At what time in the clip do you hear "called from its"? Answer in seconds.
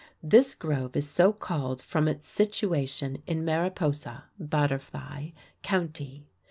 1.31-2.27